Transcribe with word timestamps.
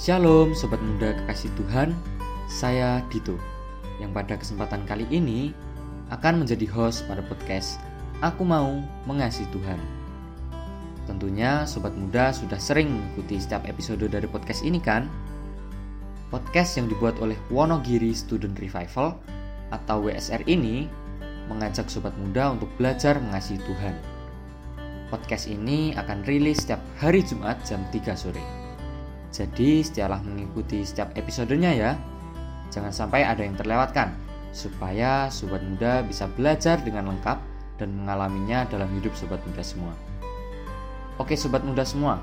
Shalom 0.00 0.56
Sobat 0.56 0.80
Muda 0.80 1.12
Kekasih 1.12 1.52
Tuhan, 1.60 1.92
saya 2.48 3.04
Dito 3.12 3.36
yang 4.00 4.16
pada 4.16 4.32
kesempatan 4.32 4.88
kali 4.88 5.04
ini 5.12 5.52
akan 6.08 6.40
menjadi 6.40 6.64
host 6.72 7.04
pada 7.04 7.20
podcast 7.20 7.76
Aku 8.24 8.40
Mau 8.40 8.80
Mengasihi 9.04 9.44
Tuhan. 9.52 9.76
Tentunya 11.04 11.68
Sobat 11.68 11.92
Muda 11.92 12.32
sudah 12.32 12.56
sering 12.56 12.88
mengikuti 12.88 13.44
setiap 13.44 13.68
episode 13.68 14.00
dari 14.08 14.24
podcast 14.24 14.64
ini 14.64 14.80
kan? 14.80 15.04
Podcast 16.32 16.80
yang 16.80 16.88
dibuat 16.88 17.20
oleh 17.20 17.36
Wonogiri 17.52 18.16
Student 18.16 18.56
Revival 18.56 19.20
atau 19.68 20.08
WSR 20.08 20.48
ini 20.48 20.88
mengajak 21.52 21.92
Sobat 21.92 22.16
Muda 22.16 22.56
untuk 22.56 22.72
belajar 22.80 23.20
mengasihi 23.20 23.60
Tuhan. 23.68 23.92
Podcast 25.12 25.44
ini 25.44 25.92
akan 25.92 26.24
rilis 26.24 26.64
setiap 26.64 26.80
hari 26.96 27.20
Jumat 27.20 27.60
jam 27.68 27.84
3 27.92 28.16
sore. 28.16 28.59
Jadi 29.30 29.86
setialah 29.86 30.18
mengikuti 30.26 30.82
setiap 30.82 31.14
episodenya 31.14 31.70
ya. 31.70 31.92
Jangan 32.70 32.90
sampai 32.90 33.26
ada 33.26 33.42
yang 33.42 33.54
terlewatkan, 33.58 34.14
supaya 34.50 35.30
Sobat 35.30 35.62
Muda 35.62 36.02
bisa 36.06 36.26
belajar 36.34 36.78
dengan 36.82 37.14
lengkap 37.14 37.38
dan 37.78 37.94
mengalaminya 37.94 38.66
dalam 38.66 38.90
hidup 38.98 39.14
Sobat 39.14 39.42
Muda 39.46 39.62
semua. 39.62 39.94
Oke 41.18 41.34
Sobat 41.34 41.62
Muda 41.66 41.82
semua, 41.82 42.18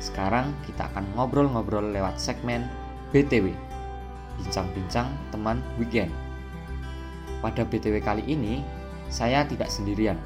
sekarang 0.00 0.52
kita 0.64 0.88
akan 0.92 1.04
ngobrol-ngobrol 1.16 1.92
lewat 1.92 2.16
segmen 2.16 2.64
BTW, 3.12 3.52
Bincang-Bincang 4.40 5.08
Teman 5.32 5.60
Weekend. 5.76 6.12
Pada 7.40 7.64
BTW 7.64 8.00
kali 8.04 8.24
ini, 8.28 8.64
saya 9.12 9.44
tidak 9.44 9.68
sendirian. 9.68 10.16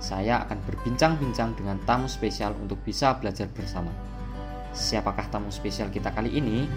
Saya 0.00 0.40
akan 0.44 0.60
berbincang-bincang 0.64 1.56
dengan 1.56 1.76
tamu 1.84 2.08
spesial 2.08 2.56
untuk 2.56 2.80
bisa 2.80 3.16
belajar 3.20 3.48
bersama. 3.52 3.92
Siapakah 4.70 5.26
tamu 5.34 5.50
spesial 5.50 5.90
kita 5.90 6.14
kali 6.14 6.38
ini? 6.38 6.70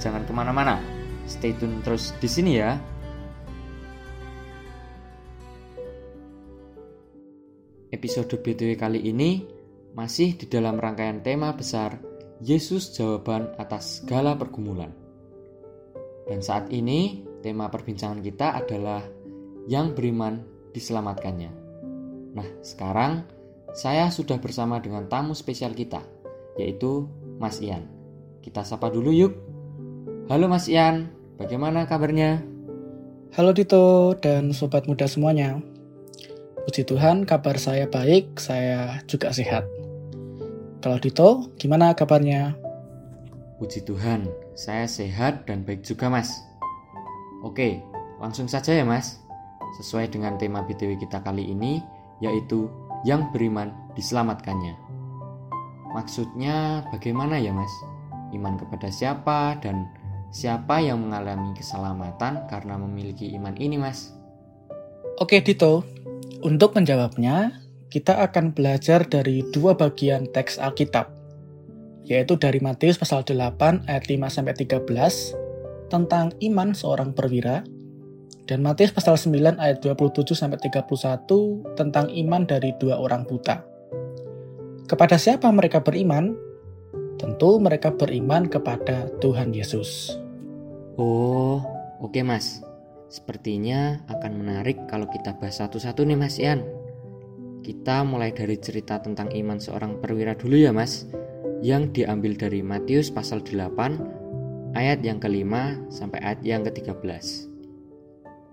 Jangan 0.00 0.24
ke 0.24 0.32
mana-mana, 0.32 0.80
stay 1.28 1.52
tune 1.52 1.84
terus 1.84 2.16
di 2.16 2.28
sini 2.28 2.52
ya. 2.56 2.80
Episode 7.92 8.40
BTW 8.40 8.74
kali 8.80 9.06
ini 9.06 9.44
masih 9.94 10.34
di 10.34 10.50
dalam 10.50 10.80
rangkaian 10.80 11.22
tema 11.22 11.54
besar 11.54 12.00
Yesus 12.42 12.90
jawaban 12.96 13.54
atas 13.60 14.02
segala 14.02 14.34
pergumulan. 14.34 14.90
Dan 16.24 16.40
saat 16.40 16.72
ini 16.72 17.22
tema 17.44 17.68
perbincangan 17.68 18.24
kita 18.24 18.56
adalah 18.56 19.04
yang 19.68 19.92
beriman 19.92 20.42
diselamatkannya. 20.72 21.52
Nah, 22.34 22.48
sekarang 22.64 23.22
saya 23.76 24.10
sudah 24.10 24.40
bersama 24.42 24.82
dengan 24.82 25.06
tamu 25.06 25.36
spesial 25.36 25.70
kita, 25.76 26.02
yaitu 26.58 27.06
Mas 27.38 27.58
Ian. 27.58 27.86
Kita 28.42 28.62
sapa 28.62 28.92
dulu 28.92 29.10
yuk. 29.10 29.32
Halo 30.30 30.46
Mas 30.46 30.70
Ian, 30.70 31.10
bagaimana 31.36 31.84
kabarnya? 31.84 32.44
Halo 33.34 33.50
Dito 33.50 34.14
dan 34.22 34.54
sobat 34.54 34.86
muda 34.86 35.10
semuanya. 35.10 35.58
Puji 36.64 36.86
Tuhan, 36.88 37.28
kabar 37.28 37.60
saya 37.60 37.84
baik, 37.90 38.40
saya 38.40 39.04
juga 39.04 39.34
sehat. 39.34 39.68
Kalau 40.80 40.96
Dito, 40.96 41.52
gimana 41.60 41.92
kabarnya? 41.92 42.56
Puji 43.60 43.84
Tuhan, 43.84 44.28
saya 44.56 44.88
sehat 44.88 45.44
dan 45.44 45.64
baik 45.64 45.84
juga 45.84 46.08
Mas. 46.08 46.32
Oke, 47.44 47.84
langsung 48.20 48.48
saja 48.48 48.72
ya 48.72 48.84
Mas. 48.84 49.20
Sesuai 49.82 50.08
dengan 50.08 50.38
tema 50.40 50.64
BTW 50.64 50.96
kita 50.96 51.20
kali 51.20 51.50
ini, 51.52 51.82
yaitu 52.22 52.70
yang 53.04 53.28
beriman 53.34 53.74
diselamatkannya. 53.92 54.83
Maksudnya 55.94 56.82
bagaimana 56.90 57.38
ya 57.38 57.54
Mas? 57.54 57.70
Iman 58.34 58.58
kepada 58.58 58.90
siapa 58.90 59.54
dan 59.62 59.86
siapa 60.34 60.82
yang 60.82 61.06
mengalami 61.06 61.54
keselamatan 61.54 62.50
karena 62.50 62.74
memiliki 62.74 63.30
iman 63.38 63.54
ini 63.54 63.78
Mas? 63.78 64.10
Oke 65.22 65.38
Dito, 65.38 65.86
untuk 66.42 66.74
menjawabnya, 66.74 67.62
kita 67.94 68.18
akan 68.26 68.50
belajar 68.50 69.06
dari 69.06 69.46
dua 69.54 69.78
bagian 69.78 70.26
teks 70.26 70.58
Alkitab, 70.58 71.14
yaitu 72.02 72.34
dari 72.34 72.58
Matius 72.58 72.98
pasal 72.98 73.22
8 73.22 73.86
ayat 73.86 74.04
5 74.10 74.18
sampai 74.26 74.58
13 74.58 74.82
tentang 75.94 76.34
iman 76.42 76.74
seorang 76.74 77.14
perwira 77.14 77.62
dan 78.50 78.60
Matius 78.60 78.90
pasal 78.92 79.16
9 79.16 79.56
ayat 79.56 79.78
27 79.80 80.34
sampai 80.34 80.58
31 80.58 81.78
tentang 81.78 82.10
iman 82.10 82.42
dari 82.44 82.74
dua 82.76 83.00
orang 83.00 83.24
buta. 83.24 83.73
Kepada 84.84 85.16
siapa 85.16 85.48
mereka 85.48 85.80
beriman? 85.80 86.36
Tentu 87.16 87.56
mereka 87.56 87.88
beriman 87.96 88.44
kepada 88.52 89.08
Tuhan 89.16 89.56
Yesus. 89.56 90.12
Oh, 91.00 91.64
oke 92.04 92.20
Mas. 92.20 92.60
Sepertinya 93.08 94.04
akan 94.12 94.44
menarik 94.44 94.76
kalau 94.84 95.08
kita 95.08 95.40
bahas 95.40 95.56
satu-satu 95.56 96.04
nih 96.04 96.20
Mas 96.20 96.36
Ian. 96.36 96.60
Kita 97.64 98.04
mulai 98.04 98.36
dari 98.36 98.60
cerita 98.60 99.00
tentang 99.00 99.32
iman 99.32 99.56
seorang 99.56 100.04
perwira 100.04 100.36
dulu 100.36 100.52
ya 100.52 100.68
Mas, 100.68 101.08
yang 101.64 101.88
diambil 101.88 102.36
dari 102.36 102.60
Matius 102.60 103.08
pasal 103.08 103.40
8 103.40 104.76
ayat 104.76 105.00
yang 105.00 105.16
kelima 105.16 105.80
sampai 105.88 106.20
ayat 106.20 106.44
yang 106.44 106.60
ke-13. 106.60 107.48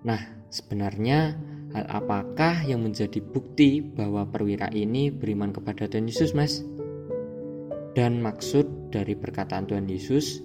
Nah, 0.08 0.22
sebenarnya 0.48 1.36
hal 1.72 1.86
apakah 1.88 2.64
yang 2.68 2.84
menjadi 2.84 3.24
bukti 3.24 3.80
bahwa 3.80 4.28
perwira 4.28 4.68
ini 4.76 5.08
beriman 5.12 5.56
kepada 5.56 5.88
Tuhan 5.88 6.08
Yesus, 6.08 6.36
Mas? 6.36 6.64
Dan 7.96 8.24
maksud 8.24 8.92
dari 8.92 9.16
perkataan 9.16 9.68
Tuhan 9.68 9.88
Yesus 9.88 10.44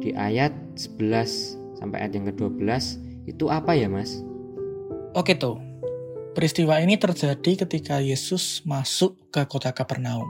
di 0.00 0.12
ayat 0.16 0.52
11 0.76 1.80
sampai 1.80 2.04
ayat 2.04 2.12
yang 2.16 2.26
ke-12 2.32 2.68
itu 3.28 3.44
apa 3.48 3.76
ya, 3.76 3.88
Mas? 3.88 4.20
Oke 5.12 5.36
tuh, 5.36 5.60
peristiwa 6.32 6.80
ini 6.80 6.96
terjadi 6.96 7.64
ketika 7.68 8.00
Yesus 8.00 8.64
masuk 8.64 9.16
ke 9.28 9.44
kota 9.44 9.76
Kapernaum. 9.76 10.26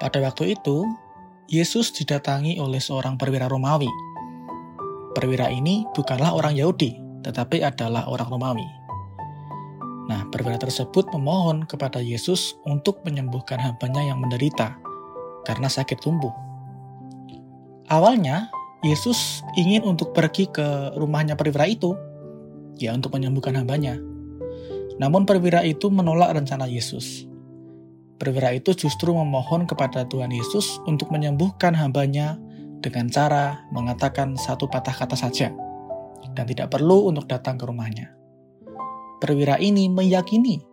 Pada 0.00 0.16
waktu 0.24 0.56
itu, 0.56 0.88
Yesus 1.50 1.92
didatangi 1.92 2.56
oleh 2.56 2.80
seorang 2.80 3.20
perwira 3.20 3.50
Romawi. 3.52 3.90
Perwira 5.12 5.52
ini 5.52 5.84
bukanlah 5.92 6.32
orang 6.32 6.56
Yahudi, 6.56 6.96
tetapi 7.20 7.60
adalah 7.60 8.08
orang 8.08 8.32
Romawi. 8.32 8.79
Nah, 10.10 10.26
perwira 10.26 10.58
tersebut 10.58 11.06
memohon 11.14 11.70
kepada 11.70 12.02
Yesus 12.02 12.58
untuk 12.66 13.06
menyembuhkan 13.06 13.62
hambanya 13.62 14.02
yang 14.02 14.18
menderita 14.18 14.74
karena 15.46 15.70
sakit 15.70 16.02
tumbuh. 16.02 16.34
Awalnya, 17.86 18.50
Yesus 18.82 19.46
ingin 19.54 19.86
untuk 19.86 20.10
pergi 20.10 20.50
ke 20.50 20.98
rumahnya 20.98 21.38
perwira 21.38 21.70
itu, 21.70 21.94
ya 22.74 22.90
untuk 22.90 23.14
menyembuhkan 23.14 23.54
hambanya. 23.54 24.02
Namun 24.98 25.30
perwira 25.30 25.62
itu 25.62 25.86
menolak 25.94 26.34
rencana 26.34 26.66
Yesus. 26.66 27.30
Perwira 28.18 28.50
itu 28.50 28.74
justru 28.74 29.14
memohon 29.14 29.64
kepada 29.64 30.04
Tuhan 30.10 30.34
Yesus 30.34 30.82
untuk 30.90 31.14
menyembuhkan 31.14 31.72
hambanya 31.72 32.34
dengan 32.82 33.06
cara 33.06 33.62
mengatakan 33.70 34.34
satu 34.34 34.66
patah 34.66 34.92
kata 34.92 35.14
saja, 35.14 35.54
dan 36.34 36.44
tidak 36.50 36.74
perlu 36.74 37.08
untuk 37.14 37.30
datang 37.30 37.56
ke 37.56 37.64
rumahnya. 37.64 38.19
Perwira 39.20 39.60
ini 39.60 39.86
meyakini 39.92 40.64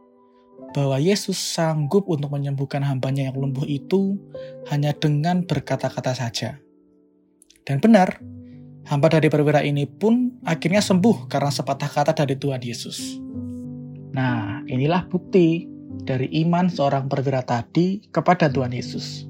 bahwa 0.72 1.00
Yesus 1.00 1.36
sanggup 1.36 2.08
untuk 2.08 2.32
menyembuhkan 2.32 2.84
hambanya 2.84 3.28
yang 3.28 3.36
lumpuh 3.36 3.68
itu 3.68 4.16
hanya 4.72 4.96
dengan 4.96 5.44
berkata-kata 5.44 6.16
saja. 6.16 6.60
Dan 7.68 7.84
benar, 7.84 8.24
hamba 8.88 9.08
dari 9.12 9.28
perwira 9.28 9.64
ini 9.64 9.84
pun 9.84 10.40
akhirnya 10.48 10.80
sembuh 10.80 11.28
karena 11.28 11.52
sepatah 11.52 11.92
kata 11.92 12.12
dari 12.16 12.40
Tuhan 12.40 12.64
Yesus. 12.64 13.20
Nah, 14.16 14.64
inilah 14.66 15.06
bukti 15.12 15.68
dari 16.08 16.32
iman 16.48 16.72
seorang 16.72 17.12
perwira 17.12 17.44
tadi 17.44 18.00
kepada 18.08 18.48
Tuhan 18.48 18.72
Yesus. 18.72 19.28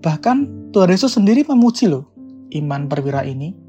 Bahkan 0.00 0.70
Tuhan 0.72 0.90
Yesus 0.90 1.16
sendiri 1.16 1.44
memuji 1.44 1.88
loh 1.88 2.08
iman 2.54 2.86
perwira 2.88 3.24
ini. 3.26 3.63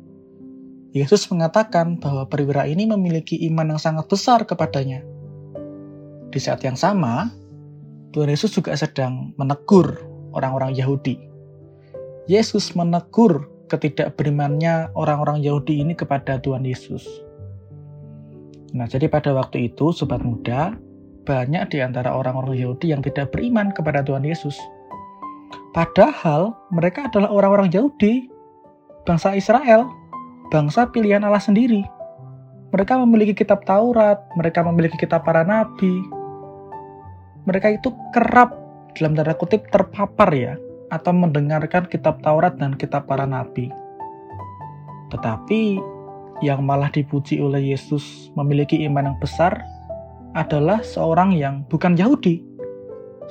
Yesus 0.95 1.27
mengatakan 1.27 1.99
bahwa 1.99 2.23
perwira 2.31 2.63
ini 2.63 2.87
memiliki 2.87 3.35
iman 3.51 3.75
yang 3.75 3.81
sangat 3.83 4.07
besar 4.07 4.47
kepadanya. 4.47 5.03
Di 6.31 6.39
saat 6.39 6.63
yang 6.63 6.79
sama, 6.79 7.35
Tuhan 8.15 8.31
Yesus 8.31 8.55
juga 8.55 8.71
sedang 8.79 9.35
menegur 9.35 9.99
orang-orang 10.31 10.71
Yahudi 10.71 11.35
Yesus 12.25 12.73
menegur 12.73 13.45
ketidakberimannya 13.69 14.97
orang-orang 14.97 15.45
Yahudi 15.45 15.77
ini 15.81 15.93
kepada 15.93 16.41
Tuhan 16.41 16.65
Yesus. 16.65 17.05
Nah, 18.73 18.89
jadi 18.89 19.05
pada 19.05 19.29
waktu 19.37 19.69
itu, 19.69 19.93
sobat 19.93 20.25
muda, 20.25 20.73
banyak 21.25 21.69
di 21.69 21.85
antara 21.85 22.17
orang-orang 22.17 22.57
Yahudi 22.57 22.97
yang 22.97 23.05
tidak 23.05 23.29
beriman 23.29 23.69
kepada 23.69 24.01
Tuhan 24.01 24.25
Yesus. 24.25 24.57
Padahal 25.77 26.57
mereka 26.73 27.05
adalah 27.13 27.29
orang-orang 27.29 27.69
Yahudi, 27.69 28.25
bangsa 29.05 29.37
Israel, 29.37 29.85
bangsa 30.49 30.89
pilihan 30.89 31.23
Allah 31.25 31.41
sendiri. 31.41 31.85
Mereka 32.75 32.99
memiliki 33.07 33.45
kitab 33.45 33.63
Taurat, 33.63 34.19
mereka 34.35 34.65
memiliki 34.65 34.99
kitab 34.99 35.23
para 35.23 35.47
nabi. 35.47 36.03
Mereka 37.45 37.79
itu 37.79 37.93
kerap 38.11 38.51
dalam 38.97 39.15
tanda 39.15 39.35
kutip 39.37 39.69
terpapar 39.69 40.29
ya 40.33 40.53
atau 40.91 41.11
mendengarkan 41.13 41.87
kitab 41.87 42.19
Taurat 42.19 42.57
dan 42.59 42.75
kitab 42.75 43.07
para 43.07 43.23
nabi. 43.23 43.71
Tetapi 45.13 45.79
yang 46.43 46.67
malah 46.67 46.91
dipuji 46.91 47.39
oleh 47.39 47.71
Yesus 47.71 48.33
memiliki 48.35 48.83
iman 48.83 49.13
yang 49.13 49.17
besar 49.23 49.55
adalah 50.35 50.83
seorang 50.83 51.31
yang 51.31 51.63
bukan 51.71 51.95
Yahudi, 51.95 52.43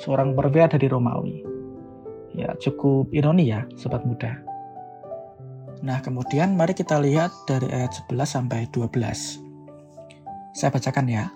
seorang 0.01 0.33
perwira 0.33 0.73
dari 0.73 0.89
Romawi. 0.89 1.45
Ya, 2.33 2.57
cukup 2.59 3.13
ironi 3.13 3.53
ya, 3.53 3.69
sobat 3.77 4.03
muda. 4.09 4.41
Nah, 5.85 6.01
kemudian 6.01 6.57
mari 6.57 6.73
kita 6.73 6.97
lihat 6.97 7.29
dari 7.45 7.69
ayat 7.69 7.93
11 8.09 8.25
sampai 8.25 8.65
12. 8.73 9.45
Saya 10.57 10.73
bacakan 10.73 11.13
ya. 11.13 11.29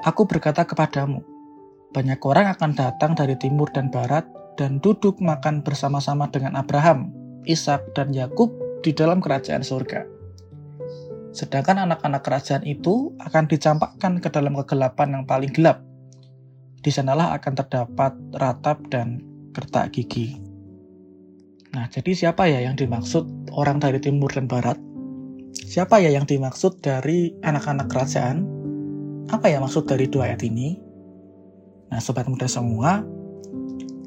Aku 0.00 0.24
berkata 0.24 0.64
kepadamu, 0.64 1.20
banyak 1.92 2.16
orang 2.24 2.48
akan 2.56 2.72
datang 2.72 3.12
dari 3.12 3.36
timur 3.36 3.68
dan 3.68 3.92
barat 3.92 4.24
dan 4.56 4.80
duduk 4.80 5.20
makan 5.20 5.60
bersama-sama 5.60 6.24
dengan 6.32 6.56
Abraham, 6.56 7.12
Ishak, 7.44 7.92
dan 7.92 8.16
Yakub 8.16 8.48
di 8.80 8.96
dalam 8.96 9.20
kerajaan 9.20 9.60
surga. 9.60 10.08
Sedangkan 11.36 11.84
anak-anak 11.84 12.24
kerajaan 12.24 12.64
itu 12.64 13.12
akan 13.20 13.44
dicampakkan 13.44 14.24
ke 14.24 14.32
dalam 14.32 14.56
kegelapan 14.56 15.20
yang 15.20 15.24
paling 15.28 15.52
gelap. 15.52 15.84
Di 16.80 16.88
sanalah 16.88 17.36
akan 17.36 17.52
terdapat 17.60 18.16
ratap 18.40 18.80
dan 18.88 19.20
gertak 19.52 19.92
gigi. 19.92 20.53
Nah, 21.74 21.90
jadi 21.90 22.14
siapa 22.14 22.46
ya 22.46 22.62
yang 22.62 22.78
dimaksud 22.78 23.50
orang 23.50 23.82
dari 23.82 23.98
timur 23.98 24.30
dan 24.30 24.46
barat? 24.46 24.78
Siapa 25.54 25.98
ya 25.98 26.14
yang 26.14 26.22
dimaksud 26.22 26.78
dari 26.78 27.34
anak-anak 27.42 27.90
kerajaan? 27.90 28.46
Apa 29.26 29.50
ya 29.50 29.58
maksud 29.58 29.90
dari 29.90 30.06
dua 30.06 30.30
ayat 30.30 30.46
ini? 30.46 30.78
Nah, 31.90 31.98
sobat 31.98 32.30
muda 32.30 32.46
semua, 32.46 33.02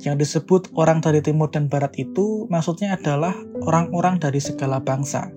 yang 0.07 0.15
disebut 0.15 0.71
orang 0.79 1.03
dari 1.03 1.19
timur 1.19 1.51
dan 1.51 1.67
barat 1.67 1.91
itu 1.99 2.47
maksudnya 2.47 2.95
adalah 2.95 3.35
orang-orang 3.65 4.15
dari 4.21 4.39
segala 4.39 4.79
bangsa, 4.79 5.27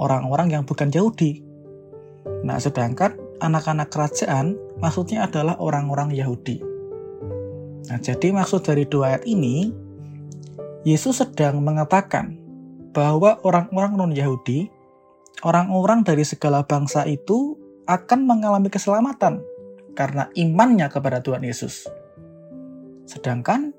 orang-orang 0.00 0.56
yang 0.56 0.62
bukan 0.64 0.88
Yahudi. 0.88 1.44
Nah, 2.48 2.56
sedangkan 2.56 3.18
anak-anak 3.44 3.92
kerajaan 3.92 4.56
maksudnya 4.80 5.28
adalah 5.28 5.60
orang-orang 5.60 6.16
Yahudi. 6.16 6.64
Nah, 7.92 7.98
jadi 8.00 8.32
maksud 8.32 8.64
dari 8.64 8.88
dua 8.88 9.14
ayat 9.14 9.28
ini, 9.28 9.84
Yesus 10.86 11.18
sedang 11.18 11.66
mengatakan 11.66 12.38
bahwa 12.94 13.42
orang-orang 13.42 13.98
non-Yahudi, 13.98 14.70
orang-orang 15.42 16.06
dari 16.06 16.22
segala 16.22 16.62
bangsa 16.62 17.02
itu 17.10 17.58
akan 17.90 18.22
mengalami 18.22 18.70
keselamatan 18.70 19.42
karena 19.98 20.30
imannya 20.38 20.86
kepada 20.86 21.18
Tuhan 21.26 21.42
Yesus. 21.42 21.90
Sedangkan 23.02 23.74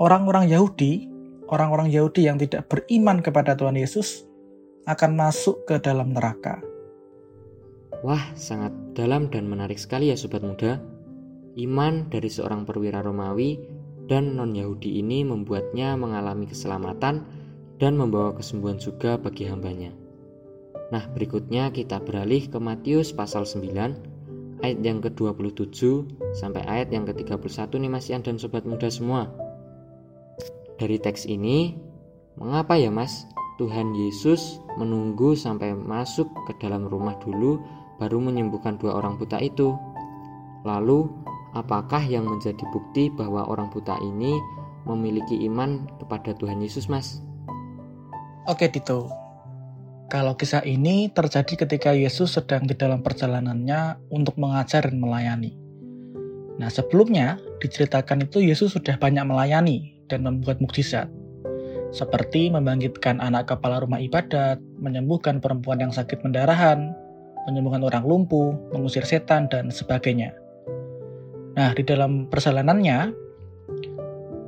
orang-orang 0.00 0.48
Yahudi, 0.48 1.12
orang-orang 1.52 1.92
Yahudi 1.92 2.24
yang 2.24 2.40
tidak 2.40 2.64
beriman 2.72 3.20
kepada 3.20 3.52
Tuhan 3.52 3.76
Yesus, 3.76 4.24
akan 4.88 5.20
masuk 5.20 5.68
ke 5.68 5.76
dalam 5.84 6.16
neraka. 6.16 6.64
Wah, 8.00 8.24
sangat 8.32 8.72
dalam 8.96 9.28
dan 9.28 9.52
menarik 9.52 9.76
sekali 9.76 10.08
ya 10.08 10.16
sobat 10.16 10.40
muda. 10.40 10.80
Iman 11.60 12.08
dari 12.08 12.32
seorang 12.32 12.64
perwira 12.64 13.04
Romawi 13.04 13.77
dan 14.08 14.34
non-Yahudi 14.34 14.98
ini 14.98 15.22
membuatnya 15.22 15.94
mengalami 15.94 16.48
keselamatan 16.48 17.22
dan 17.78 17.92
membawa 17.94 18.34
kesembuhan 18.34 18.80
juga 18.80 19.20
bagi 19.20 19.46
hambanya. 19.46 19.94
Nah, 20.88 21.04
berikutnya 21.12 21.68
kita 21.70 22.00
beralih 22.00 22.48
ke 22.48 22.56
Matius 22.56 23.12
pasal 23.12 23.44
9 23.44 24.64
ayat 24.64 24.78
yang 24.82 24.98
ke-27 25.04 25.78
sampai 26.34 26.64
ayat 26.66 26.88
yang 26.90 27.06
ke-31 27.06 27.70
nih 27.70 27.90
Mas 27.92 28.08
Ian 28.10 28.24
dan 28.24 28.40
sobat 28.40 28.64
muda 28.64 28.88
semua. 28.90 29.30
Dari 30.80 30.96
teks 30.98 31.28
ini, 31.28 31.76
mengapa 32.40 32.78
ya 32.78 32.88
Mas 32.88 33.28
Tuhan 33.58 33.94
Yesus 33.94 34.62
menunggu 34.78 35.34
sampai 35.34 35.74
masuk 35.74 36.30
ke 36.46 36.54
dalam 36.62 36.86
rumah 36.86 37.18
dulu 37.18 37.58
baru 37.98 38.22
menyembuhkan 38.22 38.78
dua 38.78 38.96
orang 39.02 39.18
buta 39.18 39.42
itu. 39.42 39.74
Lalu, 40.62 41.10
apakah 41.56 42.02
yang 42.04 42.26
menjadi 42.26 42.64
bukti 42.72 43.08
bahwa 43.12 43.46
orang 43.48 43.68
buta 43.72 43.96
ini 44.04 44.36
memiliki 44.88 45.44
iman 45.48 45.84
kepada 46.00 46.32
Tuhan 46.36 46.60
Yesus, 46.64 46.88
Mas? 46.88 47.20
Oke, 48.48 48.68
Dito. 48.72 49.12
Kalau 50.08 50.32
kisah 50.40 50.64
ini 50.64 51.12
terjadi 51.12 51.68
ketika 51.68 51.92
Yesus 51.92 52.32
sedang 52.32 52.64
di 52.64 52.72
dalam 52.72 53.04
perjalanannya 53.04 54.08
untuk 54.08 54.40
mengajar 54.40 54.88
dan 54.88 54.96
melayani. 55.04 55.52
Nah, 56.56 56.72
sebelumnya 56.72 57.36
diceritakan 57.60 58.24
itu 58.24 58.40
Yesus 58.40 58.72
sudah 58.72 58.96
banyak 58.96 59.28
melayani 59.28 60.00
dan 60.08 60.24
membuat 60.24 60.64
mukjizat 60.64 61.12
seperti 61.88 62.52
membangkitkan 62.52 63.20
anak 63.20 63.48
kepala 63.48 63.80
rumah 63.80 64.00
ibadat, 64.00 64.60
menyembuhkan 64.76 65.40
perempuan 65.40 65.80
yang 65.80 65.92
sakit 65.92 66.20
pendarahan, 66.20 66.92
menyembuhkan 67.48 67.80
orang 67.84 68.04
lumpuh, 68.04 68.52
mengusir 68.76 69.04
setan, 69.08 69.48
dan 69.48 69.72
sebagainya. 69.72 70.36
Nah, 71.58 71.74
di 71.74 71.82
dalam 71.82 72.30
perjalanannya, 72.30 72.98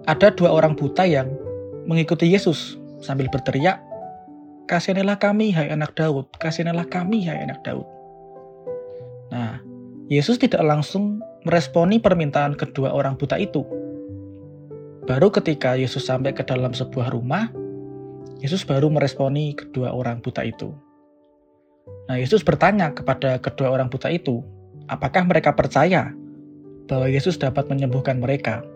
ada 0.07 0.29
dua 0.31 0.55
orang 0.55 0.79
buta 0.79 1.03
yang 1.03 1.27
mengikuti 1.91 2.31
Yesus 2.31 2.79
sambil 3.03 3.27
berteriak, 3.27 3.83
Kasihanilah 4.71 5.19
kami, 5.19 5.51
hai 5.51 5.67
anak 5.75 5.99
Daud, 5.99 6.31
kasihanilah 6.39 6.87
kami, 6.87 7.27
hai 7.27 7.43
anak 7.43 7.67
Daud. 7.67 7.83
Nah, 9.35 9.59
Yesus 10.07 10.39
tidak 10.39 10.63
langsung 10.63 11.19
meresponi 11.43 11.99
permintaan 11.99 12.55
kedua 12.55 12.95
orang 12.95 13.19
buta 13.19 13.35
itu, 13.35 13.67
Baru 15.11 15.33
ketika 15.35 15.75
Yesus 15.75 16.07
sampai 16.07 16.31
ke 16.37 16.47
dalam 16.47 16.71
sebuah 16.71 17.11
rumah, 17.11 17.51
Yesus 18.45 18.63
baru 18.63 18.93
meresponi 18.93 19.59
kedua 19.59 19.91
orang 19.91 20.23
buta 20.23 20.47
itu. 20.47 20.71
Nah, 22.07 22.15
Yesus 22.15 22.47
bertanya 22.47 22.95
kepada 22.95 23.43
kedua 23.43 23.75
orang 23.75 23.91
buta 23.91 24.07
itu, 24.07 24.45
apakah 24.87 25.27
mereka 25.27 25.57
percaya 25.57 26.15
bahwa 26.91 27.07
Yesus 27.07 27.39
dapat 27.39 27.71
menyembuhkan 27.71 28.19
mereka? 28.19 28.67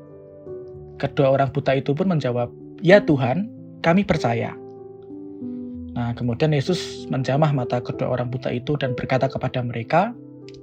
Kedua 1.03 1.35
orang 1.35 1.51
buta 1.51 1.75
itu 1.75 1.91
pun 1.91 2.07
menjawab, 2.07 2.47
"Ya 2.79 3.03
Tuhan, 3.03 3.51
kami 3.83 4.07
percaya." 4.07 4.55
Nah, 5.99 6.15
kemudian 6.15 6.55
Yesus 6.55 7.11
menjamah 7.11 7.51
mata 7.51 7.83
kedua 7.83 8.15
orang 8.15 8.31
buta 8.31 8.55
itu 8.55 8.79
dan 8.79 8.95
berkata 8.95 9.27
kepada 9.27 9.59
mereka, 9.67 10.15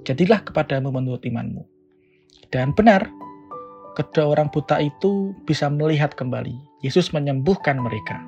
"Jadilah 0.07 0.39
kepadamu 0.47 0.95
menurut 0.95 1.27
imanmu." 1.27 1.67
Dan 2.51 2.71
benar, 2.71 3.11
kedua 3.99 4.31
orang 4.31 4.47
buta 4.51 4.79
itu 4.79 5.35
bisa 5.43 5.67
melihat 5.67 6.15
kembali. 6.15 6.55
Yesus 6.83 7.11
menyembuhkan 7.11 7.79
mereka. 7.79 8.19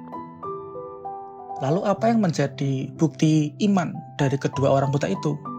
Lalu 1.63 1.87
apa 1.87 2.11
yang 2.11 2.19
menjadi 2.19 2.91
bukti 2.99 3.55
iman 3.63 3.95
dari 4.19 4.35
kedua 4.35 4.79
orang 4.79 4.91
buta 4.91 5.07
itu? 5.07 5.52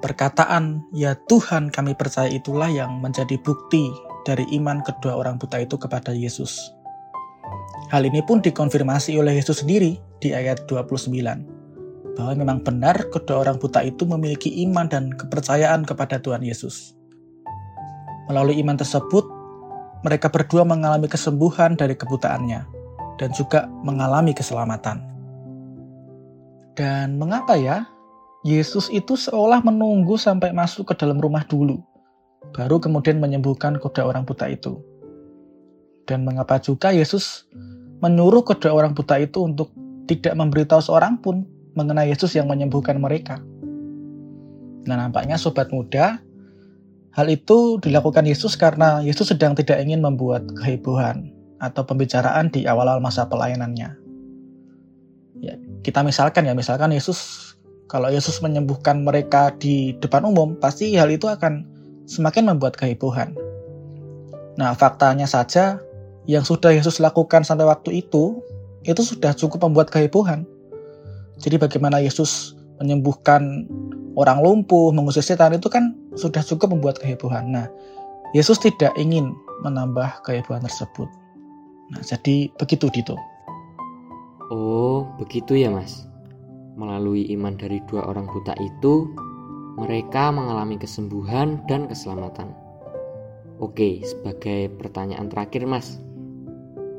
Perkataan, 0.00 0.88
"Ya 0.96 1.12
Tuhan, 1.28 1.68
kami 1.68 1.92
percaya 1.92 2.32
itulah 2.32 2.72
yang 2.72 3.04
menjadi 3.04 3.36
bukti 3.40 3.92
dari 4.24 4.48
iman 4.56 4.80
kedua 4.80 5.20
orang 5.20 5.36
buta 5.36 5.60
itu 5.60 5.76
kepada 5.76 6.16
Yesus." 6.16 6.72
Hal 7.92 8.06
ini 8.08 8.24
pun 8.24 8.40
dikonfirmasi 8.40 9.18
oleh 9.20 9.36
Yesus 9.36 9.60
sendiri 9.60 10.00
di 10.22 10.32
ayat 10.32 10.64
29, 10.64 11.44
bahwa 12.16 12.32
memang 12.32 12.64
benar 12.64 13.10
kedua 13.12 13.44
orang 13.44 13.60
buta 13.60 13.84
itu 13.84 14.08
memiliki 14.08 14.62
iman 14.64 14.86
dan 14.88 15.12
kepercayaan 15.12 15.84
kepada 15.84 16.16
Tuhan 16.22 16.40
Yesus. 16.40 16.96
Melalui 18.30 18.62
iman 18.62 18.78
tersebut, 18.78 19.26
mereka 20.00 20.32
berdua 20.32 20.64
mengalami 20.64 21.10
kesembuhan 21.10 21.76
dari 21.76 21.92
kebutaannya 21.98 22.62
dan 23.20 23.28
juga 23.36 23.68
mengalami 23.84 24.32
keselamatan. 24.32 25.02
Dan 26.72 27.20
mengapa 27.20 27.58
ya? 27.58 27.84
Yesus 28.40 28.88
itu 28.88 29.20
seolah 29.20 29.60
menunggu 29.60 30.16
sampai 30.16 30.56
masuk 30.56 30.88
ke 30.88 30.94
dalam 30.96 31.20
rumah 31.20 31.44
dulu, 31.44 31.80
baru 32.56 32.80
kemudian 32.80 33.20
menyembuhkan 33.20 33.76
kedua 33.76 34.08
orang 34.08 34.24
buta 34.24 34.48
itu. 34.48 34.80
Dan 36.08 36.24
mengapa 36.24 36.56
juga 36.56 36.90
Yesus 36.90 37.44
menyuruh 38.00 38.42
kedua 38.42 38.72
orang 38.72 38.96
buta 38.96 39.20
itu 39.20 39.44
untuk 39.44 39.70
tidak 40.08 40.32
memberitahu 40.34 40.80
seorang 40.80 41.20
pun 41.20 41.44
mengenai 41.76 42.08
Yesus 42.08 42.32
yang 42.32 42.48
menyembuhkan 42.48 42.96
mereka. 42.96 43.38
Nah, 44.88 44.96
nampaknya 44.96 45.36
sobat 45.36 45.68
muda, 45.68 46.18
Hal 47.10 47.26
itu 47.26 47.82
dilakukan 47.82 48.22
Yesus 48.22 48.54
karena 48.54 49.02
Yesus 49.02 49.34
sedang 49.34 49.58
tidak 49.58 49.82
ingin 49.82 49.98
membuat 49.98 50.46
kehebohan 50.54 51.34
atau 51.58 51.82
pembicaraan 51.82 52.54
di 52.54 52.70
awal-awal 52.70 53.02
masa 53.02 53.26
pelayanannya. 53.26 53.98
Ya, 55.42 55.54
kita 55.82 56.06
misalkan 56.06 56.46
ya, 56.46 56.54
misalkan 56.54 56.94
Yesus 56.94 57.49
kalau 57.90 58.06
Yesus 58.06 58.38
menyembuhkan 58.38 59.02
mereka 59.02 59.50
di 59.58 59.98
depan 59.98 60.22
umum, 60.22 60.54
pasti 60.62 60.94
hal 60.94 61.10
itu 61.10 61.26
akan 61.26 61.66
semakin 62.06 62.46
membuat 62.46 62.78
kehebohan. 62.78 63.34
Nah, 64.54 64.70
faktanya 64.78 65.26
saja 65.26 65.82
yang 66.30 66.46
sudah 66.46 66.70
Yesus 66.70 67.02
lakukan 67.02 67.42
sampai 67.42 67.66
waktu 67.66 68.06
itu, 68.06 68.38
itu 68.86 69.02
sudah 69.02 69.34
cukup 69.34 69.66
membuat 69.66 69.90
kehebohan. 69.90 70.46
Jadi 71.42 71.58
bagaimana 71.58 71.98
Yesus 71.98 72.54
menyembuhkan 72.78 73.66
orang 74.14 74.38
lumpuh, 74.38 74.94
mengusir 74.94 75.26
setan 75.26 75.58
itu 75.58 75.66
kan 75.66 75.98
sudah 76.14 76.46
cukup 76.46 76.70
membuat 76.70 77.02
kehebohan. 77.02 77.50
Nah, 77.50 77.66
Yesus 78.38 78.62
tidak 78.62 78.94
ingin 78.94 79.34
menambah 79.66 80.22
kehebohan 80.22 80.62
tersebut. 80.62 81.10
Nah, 81.90 82.00
jadi 82.06 82.54
begitu 82.54 82.86
Dito. 82.94 83.18
Oh, 84.50 85.10
begitu 85.18 85.58
ya, 85.58 85.74
Mas. 85.74 86.09
Melalui 86.80 87.28
iman 87.36 87.60
dari 87.60 87.84
dua 87.92 88.08
orang 88.08 88.24
buta 88.24 88.56
itu, 88.56 89.12
mereka 89.76 90.32
mengalami 90.32 90.80
kesembuhan 90.80 91.60
dan 91.68 91.84
keselamatan. 91.84 92.56
Oke, 93.60 94.00
sebagai 94.00 94.72
pertanyaan 94.80 95.28
terakhir, 95.28 95.68
Mas, 95.68 96.00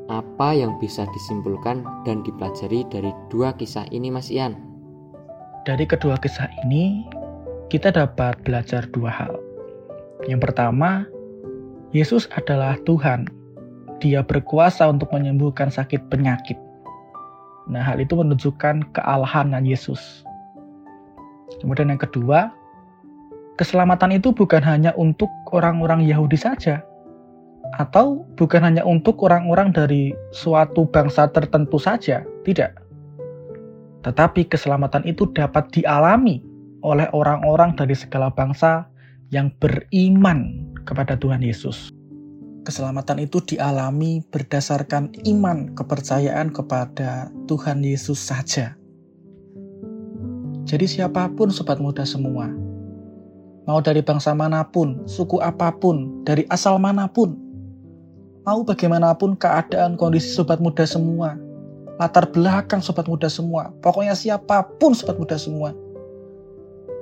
apa 0.06 0.54
yang 0.54 0.78
bisa 0.78 1.02
disimpulkan 1.10 1.82
dan 2.06 2.22
dipelajari 2.22 2.86
dari 2.94 3.10
dua 3.26 3.58
kisah 3.58 3.82
ini, 3.90 4.14
Mas 4.14 4.30
Ian? 4.30 4.54
Dari 5.66 5.82
kedua 5.82 6.14
kisah 6.22 6.46
ini, 6.62 7.02
kita 7.66 7.90
dapat 7.90 8.38
belajar 8.46 8.86
dua 8.94 9.10
hal. 9.10 9.34
Yang 10.30 10.46
pertama, 10.46 11.10
Yesus 11.90 12.30
adalah 12.38 12.78
Tuhan. 12.86 13.26
Dia 13.98 14.22
berkuasa 14.22 14.86
untuk 14.86 15.10
menyembuhkan 15.10 15.74
sakit 15.74 16.06
penyakit. 16.06 16.58
Nah, 17.70 17.82
hal 17.82 18.02
itu 18.02 18.18
menunjukkan 18.18 18.90
kealahanan 18.94 19.62
Yesus. 19.62 20.26
Kemudian 21.62 21.94
yang 21.94 22.02
kedua, 22.02 22.50
keselamatan 23.60 24.18
itu 24.18 24.34
bukan 24.34 24.64
hanya 24.64 24.90
untuk 24.98 25.30
orang-orang 25.54 26.02
Yahudi 26.02 26.34
saja, 26.34 26.82
atau 27.78 28.26
bukan 28.34 28.66
hanya 28.66 28.82
untuk 28.82 29.22
orang-orang 29.22 29.70
dari 29.70 30.10
suatu 30.34 30.84
bangsa 30.90 31.30
tertentu 31.30 31.78
saja, 31.78 32.26
tidak. 32.42 32.76
Tetapi 34.02 34.50
keselamatan 34.50 35.06
itu 35.06 35.30
dapat 35.30 35.70
dialami 35.70 36.42
oleh 36.82 37.06
orang-orang 37.14 37.78
dari 37.78 37.94
segala 37.94 38.34
bangsa 38.34 38.90
yang 39.30 39.54
beriman 39.62 40.66
kepada 40.82 41.14
Tuhan 41.14 41.40
Yesus. 41.40 41.94
Keselamatan 42.62 43.26
itu 43.26 43.42
dialami 43.42 44.22
berdasarkan 44.30 45.10
iman 45.26 45.74
kepercayaan 45.74 46.54
kepada 46.54 47.26
Tuhan 47.50 47.82
Yesus 47.82 48.22
saja. 48.22 48.78
Jadi 50.62 50.86
siapa 50.86 51.26
pun 51.34 51.50
sobat 51.50 51.82
muda 51.82 52.06
semua, 52.06 52.46
mau 53.66 53.82
dari 53.82 53.98
bangsa 53.98 54.30
mana 54.30 54.62
pun, 54.62 55.02
suku 55.10 55.42
apa 55.42 55.74
pun, 55.74 56.22
dari 56.22 56.46
asal 56.54 56.78
mana 56.78 57.10
pun, 57.10 57.34
mau 58.46 58.62
bagaimanapun 58.62 59.34
keadaan 59.42 59.98
kondisi 59.98 60.30
sobat 60.30 60.62
muda 60.62 60.86
semua, 60.86 61.34
latar 61.98 62.30
belakang 62.30 62.78
sobat 62.78 63.10
muda 63.10 63.26
semua, 63.26 63.74
pokoknya 63.82 64.14
siapa 64.14 64.70
pun 64.78 64.94
sobat 64.94 65.18
muda 65.18 65.34
semua, 65.34 65.74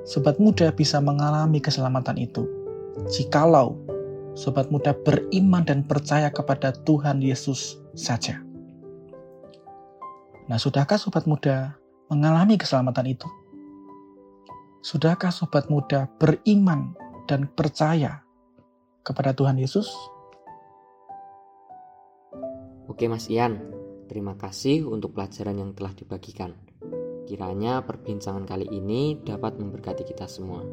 sobat 0.09 0.41
muda 0.41 0.73
bisa 0.73 1.05
mengalami 1.05 1.61
keselamatan 1.61 2.17
itu. 2.17 2.49
Jikalau 3.13 3.77
sobat 4.35 4.71
muda 4.71 4.95
beriman 4.95 5.63
dan 5.67 5.83
percaya 5.87 6.31
kepada 6.31 6.75
Tuhan 6.87 7.23
Yesus 7.23 7.79
saja. 7.95 8.43
Nah, 10.51 10.59
sudahkah 10.59 10.99
sobat 10.99 11.31
muda 11.31 11.79
mengalami 12.11 12.59
keselamatan 12.59 13.07
itu? 13.15 13.29
Sudahkah 14.83 15.31
sobat 15.31 15.71
muda 15.71 16.11
beriman 16.19 16.97
dan 17.31 17.47
percaya 17.53 18.25
kepada 19.07 19.31
Tuhan 19.31 19.61
Yesus? 19.61 19.87
Oke 22.91 23.07
Mas 23.07 23.31
Ian, 23.31 23.63
terima 24.11 24.35
kasih 24.35 24.91
untuk 24.91 25.15
pelajaran 25.15 25.63
yang 25.63 25.71
telah 25.79 25.95
dibagikan. 25.95 26.59
Kiranya 27.31 27.87
perbincangan 27.87 28.43
kali 28.43 28.67
ini 28.67 29.15
dapat 29.23 29.55
memberkati 29.55 30.03
kita 30.03 30.27
semua. 30.27 30.67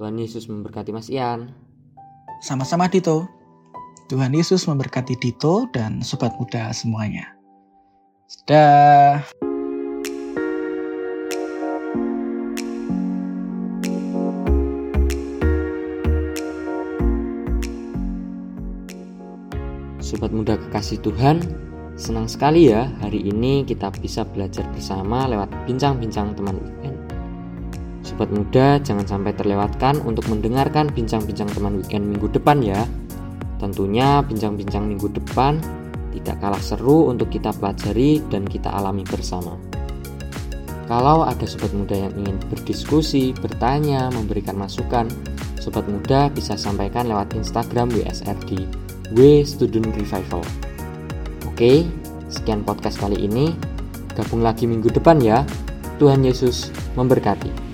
Tuhan 0.00 0.16
Yesus 0.16 0.48
memberkati 0.48 0.96
Mas 0.96 1.12
Ian. 1.12 1.67
Sama-sama 2.38 2.86
Dito. 2.86 3.26
Tuhan 4.06 4.30
Yesus 4.30 4.70
memberkati 4.70 5.18
Dito 5.18 5.66
dan 5.74 5.98
sobat 6.06 6.38
muda 6.38 6.70
semuanya. 6.70 7.34
Dah. 8.46 9.18
Sobat 19.98 20.30
muda 20.30 20.56
kekasih 20.56 21.02
Tuhan, 21.02 21.42
senang 21.98 22.30
sekali 22.30 22.70
ya 22.70 22.86
hari 23.02 23.26
ini 23.28 23.66
kita 23.66 23.90
bisa 23.98 24.22
belajar 24.22 24.64
bersama 24.70 25.26
lewat 25.26 25.50
bincang-bincang 25.66 26.38
teman 26.38 26.56
weekend. 26.62 26.97
Sobat 28.18 28.34
muda, 28.34 28.82
jangan 28.82 29.06
sampai 29.06 29.30
terlewatkan 29.30 30.02
untuk 30.02 30.26
mendengarkan 30.26 30.90
bincang-bincang 30.90 31.46
teman 31.54 31.78
weekend 31.78 32.02
minggu 32.02 32.26
depan 32.34 32.58
ya. 32.58 32.82
Tentunya 33.62 34.26
bincang-bincang 34.26 34.90
minggu 34.90 35.06
depan 35.22 35.62
tidak 36.10 36.42
kalah 36.42 36.58
seru 36.58 37.14
untuk 37.14 37.30
kita 37.30 37.54
pelajari 37.54 38.18
dan 38.26 38.42
kita 38.42 38.74
alami 38.74 39.06
bersama. 39.06 39.54
Kalau 40.90 41.30
ada 41.30 41.46
sobat 41.46 41.70
muda 41.70 41.94
yang 41.94 42.10
ingin 42.18 42.42
berdiskusi, 42.50 43.38
bertanya, 43.38 44.10
memberikan 44.10 44.58
masukan, 44.58 45.06
sobat 45.62 45.86
muda 45.86 46.26
bisa 46.26 46.58
sampaikan 46.58 47.06
lewat 47.06 47.38
Instagram 47.38 47.86
WSR 47.94 48.34
di 48.50 48.66
W 49.14 49.46
Student 49.46 49.94
Revival. 49.94 50.42
Oke, 51.46 51.86
sekian 52.26 52.66
podcast 52.66 52.98
kali 52.98 53.30
ini. 53.30 53.54
Gabung 54.18 54.42
lagi 54.42 54.66
minggu 54.66 54.90
depan 54.90 55.22
ya. 55.22 55.46
Tuhan 56.02 56.26
Yesus 56.26 56.74
memberkati. 56.98 57.67